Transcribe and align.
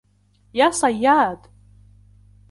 يَا 0.53 0.69
صَيَّادُ 0.71 1.47